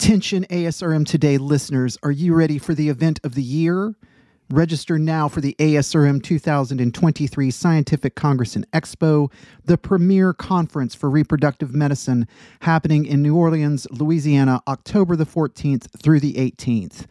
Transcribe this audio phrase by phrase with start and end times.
[0.00, 3.96] Attention ASRM Today listeners, are you ready for the event of the year?
[4.48, 9.28] Register now for the ASRM 2023 Scientific Congress and Expo,
[9.64, 12.28] the premier conference for reproductive medicine
[12.60, 17.06] happening in New Orleans, Louisiana, October the 14th through the 18th.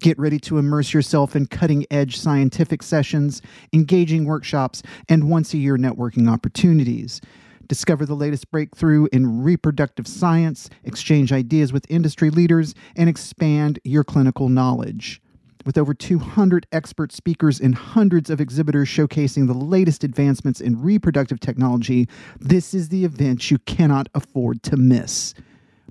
[0.00, 3.42] Get ready to immerse yourself in cutting edge scientific sessions,
[3.72, 7.20] engaging workshops, and once a year networking opportunities.
[7.68, 14.04] Discover the latest breakthrough in reproductive science, exchange ideas with industry leaders, and expand your
[14.04, 15.22] clinical knowledge.
[15.64, 21.40] With over 200 expert speakers and hundreds of exhibitors showcasing the latest advancements in reproductive
[21.40, 22.06] technology,
[22.38, 25.32] this is the event you cannot afford to miss.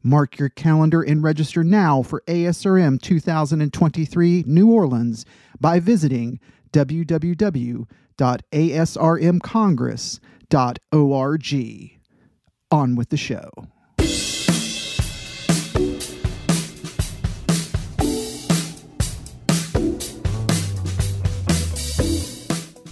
[0.04, 5.26] Mark your calendar and register now for ASRM 2023 New Orleans
[5.60, 6.40] by visiting
[10.54, 12.00] www.asrmcongress.org.
[12.72, 13.50] On with the show.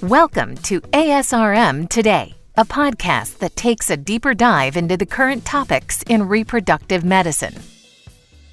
[0.01, 6.03] Welcome to ASRM Today, a podcast that takes a deeper dive into the current topics
[6.03, 7.55] in reproductive medicine.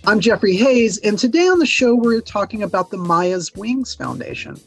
[0.06, 4.58] I'm Jeffrey Hayes, and today on the show, we're talking about the Maya's Wings Foundation.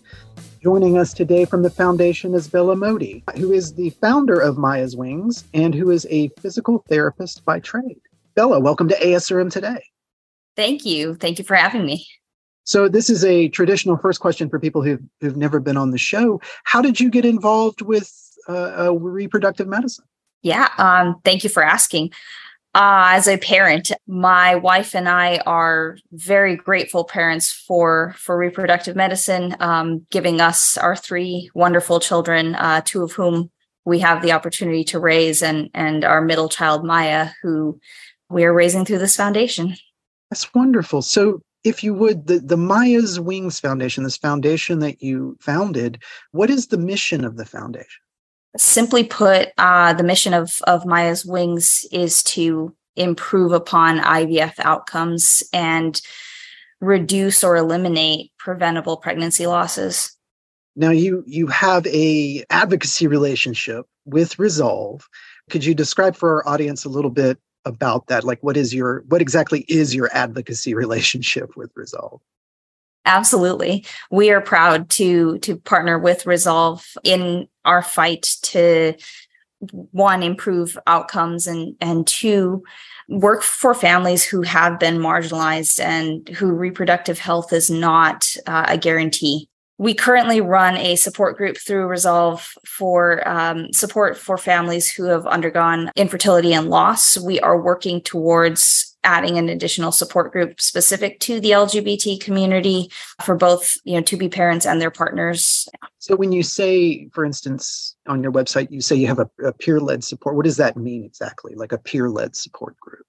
[0.64, 4.96] Joining us today from the foundation is Bella Mody, who is the founder of Maya's
[4.96, 8.00] Wings and who is a physical therapist by trade.
[8.36, 9.84] Bella, welcome to ASRM Today.
[10.56, 11.16] Thank you.
[11.16, 12.06] Thank you for having me.
[12.64, 15.98] So this is a traditional first question for people who've, who've never been on the
[15.98, 16.40] show.
[16.64, 18.14] How did you get involved with
[18.48, 20.06] uh, uh, reproductive medicine?
[20.44, 22.12] Yeah, um, thank you for asking.
[22.74, 28.96] Uh, as a parent, my wife and I are very grateful parents for for reproductive
[28.96, 33.52] medicine, um, giving us our three wonderful children, uh, two of whom
[33.84, 37.78] we have the opportunity to raise, and and our middle child Maya, who
[38.30, 39.76] we are raising through this foundation.
[40.30, 41.02] That's wonderful.
[41.02, 46.50] So if you would, the, the Maya's Wings Foundation, this foundation that you founded, what
[46.50, 48.02] is the mission of the foundation?
[48.58, 55.42] Simply put, uh, the mission of, of Maya's Wings is to improve upon IVF outcomes
[55.54, 56.02] and
[56.82, 60.16] reduce or eliminate preventable pregnancy losses.
[60.76, 65.08] Now you you have a advocacy relationship with Resolve.
[65.50, 69.04] Could you describe for our audience a little bit about that like what is your
[69.08, 72.22] what exactly is your advocacy relationship with resolve
[73.06, 78.94] absolutely we are proud to to partner with resolve in our fight to
[79.92, 82.64] one improve outcomes and and two
[83.10, 88.78] work for families who have been marginalized and who reproductive health is not uh, a
[88.78, 89.48] guarantee
[89.82, 95.26] we currently run a support group through Resolve for um, support for families who have
[95.26, 97.18] undergone infertility and loss.
[97.18, 102.92] We are working towards adding an additional support group specific to the LGBT community
[103.24, 105.68] for both, you know, to be parents and their partners.
[106.00, 109.54] So when you say, for instance, on your website, you say you have a, a
[109.54, 110.36] peer-led support.
[110.36, 111.56] What does that mean exactly?
[111.56, 113.06] Like a peer-led support group?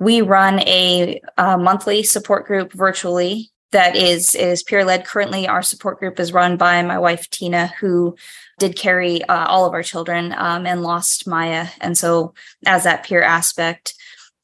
[0.00, 5.04] We run a, a monthly support group virtually that is is peer led.
[5.04, 8.16] Currently, our support group is run by my wife Tina, who
[8.58, 12.34] did carry uh, all of our children um, and lost Maya, and so
[12.64, 13.94] as that peer aspect.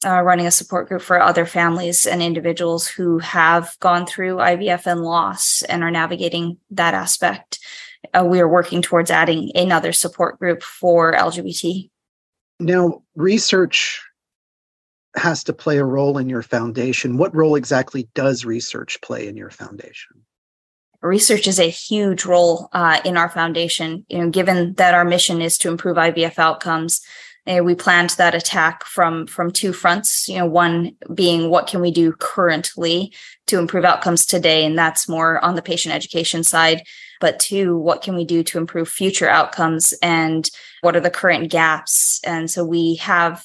[0.03, 4.87] Uh, running a support group for other families and individuals who have gone through IVF
[4.87, 7.59] and loss and are navigating that aspect.
[8.13, 11.91] Uh, we are working towards adding another support group for LGBT.
[12.59, 14.01] Now, research
[15.15, 17.17] has to play a role in your foundation.
[17.17, 20.23] What role exactly does research play in your foundation?
[21.01, 24.05] Research is a huge role uh, in our foundation.
[24.07, 27.01] You know, given that our mission is to improve IVF outcomes,
[27.51, 30.27] uh, we planned that attack from from two fronts.
[30.27, 33.13] You know, one being what can we do currently
[33.47, 36.83] to improve outcomes today, and that's more on the patient education side.
[37.19, 40.49] But two, what can we do to improve future outcomes, and
[40.81, 42.19] what are the current gaps?
[42.25, 43.43] And so we have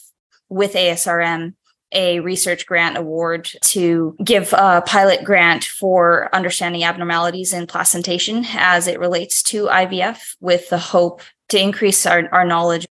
[0.49, 1.55] with ASRM
[1.93, 8.87] a research grant award to give a pilot grant for understanding abnormalities in placentation as
[8.87, 12.87] it relates to IVF with the hope to increase our, our knowledge.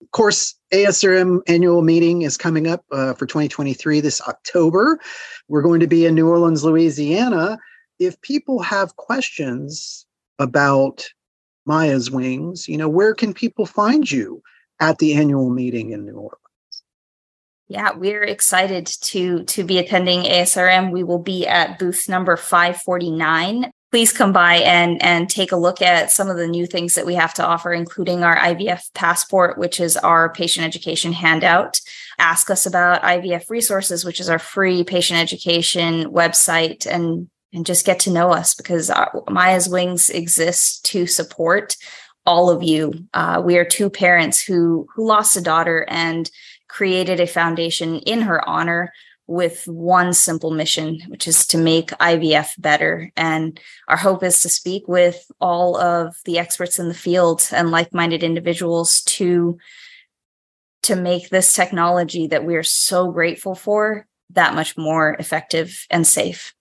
[0.00, 5.00] Of course, ASRM annual meeting is coming up uh, for 2023 this October.
[5.48, 7.58] We're going to be in New Orleans, Louisiana.
[7.98, 10.06] If people have questions
[10.38, 11.04] about
[11.66, 14.42] Maya's Wings, you know, where can people find you
[14.80, 16.38] at the annual meeting in New Orleans?
[17.66, 20.90] Yeah, we're excited to to be attending ASRM.
[20.90, 25.80] We will be at booth number 549 please come by and and take a look
[25.80, 29.58] at some of the new things that we have to offer including our IVF passport
[29.58, 31.80] which is our patient education handout
[32.18, 37.86] ask us about IVF resources which is our free patient education website and and just
[37.86, 41.76] get to know us because our, Maya's Wings exists to support
[42.26, 42.92] all of you.
[43.14, 46.30] Uh, we are two parents who who lost a daughter and
[46.68, 48.92] created a foundation in her honor
[49.28, 53.12] with one simple mission, which is to make IVF better.
[53.16, 57.70] And our hope is to speak with all of the experts in the field and
[57.70, 59.58] like-minded individuals to
[60.84, 66.06] to make this technology that we are so grateful for that much more effective and
[66.06, 66.54] safe.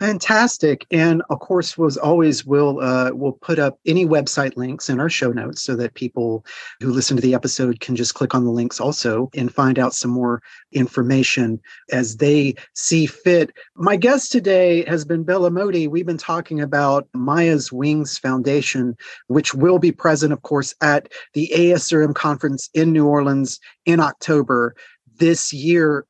[0.00, 4.98] Fantastic, and of course, was always will uh, we'll put up any website links in
[4.98, 6.42] our show notes so that people
[6.80, 9.92] who listen to the episode can just click on the links also and find out
[9.92, 10.40] some more
[10.72, 11.60] information
[11.92, 13.52] as they see fit.
[13.76, 15.86] My guest today has been Bella Mody.
[15.86, 21.52] We've been talking about Maya's Wings Foundation, which will be present, of course, at the
[21.54, 24.74] ASRM conference in New Orleans in October
[25.18, 26.06] this year.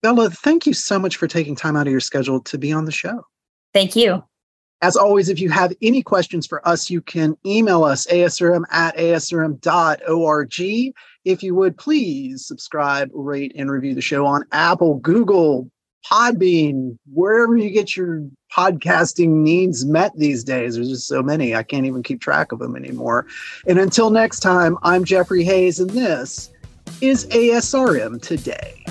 [0.00, 2.84] Bella, thank you so much for taking time out of your schedule to be on
[2.84, 3.24] the show.
[3.72, 4.24] Thank you.
[4.82, 8.96] As always, if you have any questions for us, you can email us asrm at
[8.96, 10.60] asrm.org.
[11.24, 15.70] If you would please subscribe, rate, and review the show on Apple, Google,
[16.10, 20.74] Podbean, wherever you get your podcasting needs met these days.
[20.74, 23.26] There's just so many, I can't even keep track of them anymore.
[23.68, 26.50] And until next time, I'm Jeffrey Hayes, and this
[27.00, 28.84] is ASRM Today.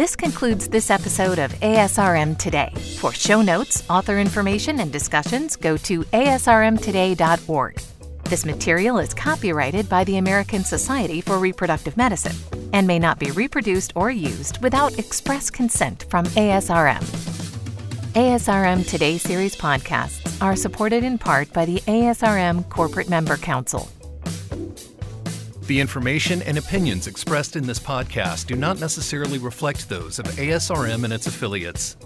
[0.00, 2.72] This concludes this episode of ASRM Today.
[3.00, 7.82] For show notes, author information, and discussions, go to asrmtoday.org.
[8.24, 12.34] This material is copyrighted by the American Society for Reproductive Medicine
[12.72, 17.02] and may not be reproduced or used without express consent from ASRM.
[18.14, 23.86] ASRM Today series podcasts are supported in part by the ASRM Corporate Member Council.
[25.70, 31.04] The information and opinions expressed in this podcast do not necessarily reflect those of ASRM
[31.04, 31.96] and its affiliates.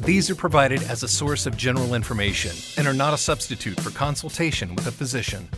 [0.00, 3.90] These are provided as a source of general information and are not a substitute for
[3.90, 5.48] consultation with a physician.